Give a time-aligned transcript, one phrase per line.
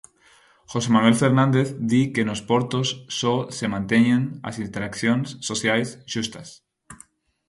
[0.73, 2.87] José Manuel Fernández di que nos portos
[3.19, 6.49] só se manteñen as interaccións sociais xustas.